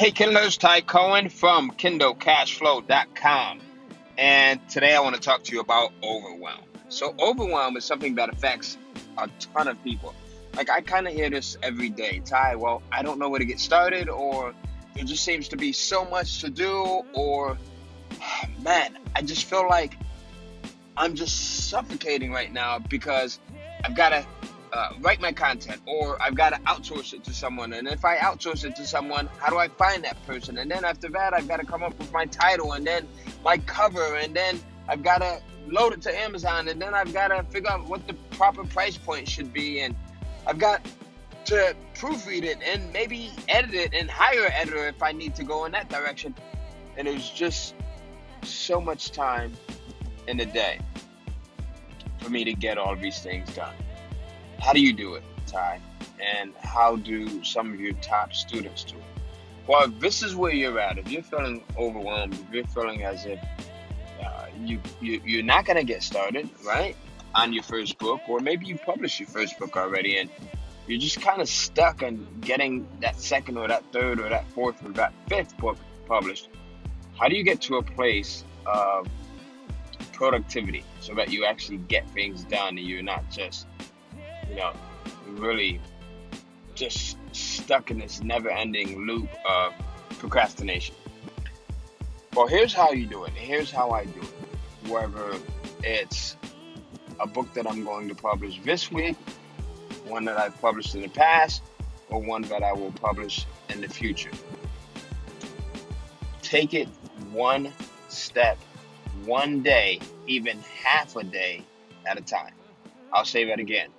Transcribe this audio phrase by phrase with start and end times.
[0.00, 3.60] Hey, Kindlers, Ty Cohen from KindleCashFlow.com.
[4.16, 6.62] And today I want to talk to you about overwhelm.
[6.88, 8.78] So, overwhelm is something that affects
[9.18, 10.14] a ton of people.
[10.56, 13.44] Like, I kind of hear this every day Ty, well, I don't know where to
[13.44, 14.54] get started, or
[14.94, 17.58] there just seems to be so much to do, or
[18.62, 19.98] man, I just feel like
[20.96, 23.38] I'm just suffocating right now because
[23.84, 24.24] I've got to
[24.72, 27.72] uh, write my content or I've got to outsource it to someone.
[27.72, 30.58] And if I outsource it to someone, how do I find that person?
[30.58, 33.08] And then after that, I've got to come up with my title and then
[33.44, 34.16] my cover.
[34.16, 36.68] And then I've got to load it to Amazon.
[36.68, 39.80] And then I've got to figure out what the proper price point should be.
[39.80, 39.94] And
[40.46, 40.84] I've got
[41.46, 45.44] to proofread it and maybe edit it and hire an editor if I need to
[45.44, 46.34] go in that direction.
[46.96, 47.74] And it was just
[48.42, 49.52] so much time
[50.28, 50.80] in a day
[52.18, 53.74] for me to get all these things done.
[54.60, 55.80] How do you do it, Ty?
[56.20, 59.02] And how do some of your top students do it?
[59.66, 60.98] Well, this is where you're at.
[60.98, 63.38] If you're feeling overwhelmed, if you're feeling as if
[64.22, 66.94] uh, you, you you're not gonna get started, right,
[67.34, 70.28] on your first book, or maybe you published your first book already, and
[70.86, 74.84] you're just kind of stuck on getting that second or that third or that fourth
[74.84, 76.48] or that fifth book published.
[77.18, 79.06] How do you get to a place of
[80.12, 83.66] productivity so that you actually get things done and you're not just
[84.50, 84.72] you know,
[85.28, 85.80] really
[86.74, 89.72] just stuck in this never ending loop of
[90.18, 90.94] procrastination.
[92.34, 93.32] Well, here's how you do it.
[93.32, 94.90] Here's how I do it.
[94.90, 95.38] Whether
[95.82, 96.36] it's
[97.20, 99.16] a book that I'm going to publish this week,
[100.06, 101.62] one that I've published in the past,
[102.08, 104.30] or one that I will publish in the future.
[106.42, 106.88] Take it
[107.30, 107.72] one
[108.08, 108.58] step,
[109.24, 111.62] one day, even half a day
[112.06, 112.54] at a time.
[113.12, 113.90] I'll say that again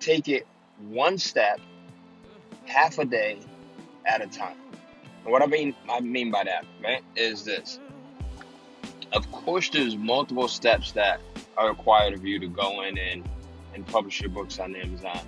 [0.00, 0.46] take it
[0.88, 1.60] one step,
[2.64, 3.38] half a day
[4.06, 4.56] at a time.
[5.24, 7.78] And what I mean I mean by that, right, is this.
[9.12, 11.20] Of course there's multiple steps that
[11.56, 13.28] are required of you to go in and,
[13.74, 15.20] and publish your books on Amazon.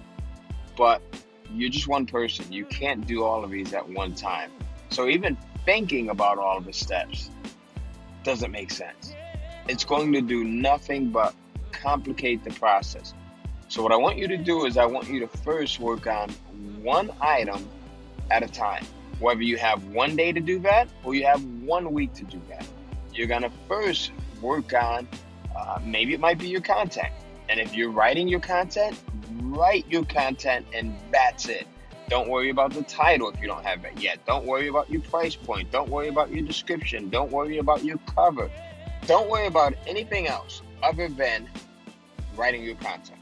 [0.76, 1.02] But
[1.52, 2.50] you're just one person.
[2.50, 4.50] You can't do all of these at one time.
[4.88, 7.30] So even thinking about all of the steps
[8.24, 9.12] doesn't make sense.
[9.68, 11.34] It's going to do nothing but
[11.72, 13.14] complicate the process.
[13.72, 16.28] So what I want you to do is I want you to first work on
[16.82, 17.66] one item
[18.30, 18.84] at a time.
[19.18, 22.38] Whether you have one day to do that or you have one week to do
[22.50, 22.66] that.
[23.14, 24.12] You're going to first
[24.42, 25.08] work on
[25.56, 27.14] uh, maybe it might be your content.
[27.48, 29.00] And if you're writing your content,
[29.40, 31.66] write your content and that's it.
[32.10, 34.18] Don't worry about the title if you don't have it yet.
[34.26, 35.70] Don't worry about your price point.
[35.70, 37.08] Don't worry about your description.
[37.08, 38.50] Don't worry about your cover.
[39.06, 41.48] Don't worry about anything else other than
[42.36, 43.21] writing your content.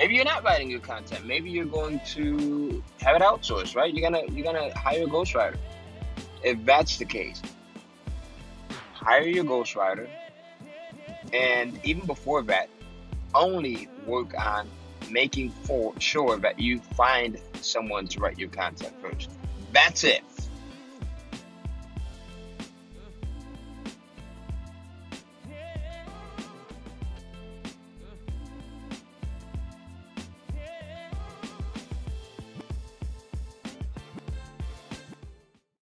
[0.00, 1.26] Maybe you're not writing your content.
[1.26, 3.92] Maybe you're going to have it outsourced, right?
[3.92, 5.58] You're gonna you're gonna hire a ghostwriter.
[6.42, 7.42] If that's the case,
[8.94, 10.08] hire your ghostwriter,
[11.34, 12.70] and even before that,
[13.34, 14.70] only work on
[15.10, 19.28] making for sure that you find someone to write your content first.
[19.70, 20.22] That's it.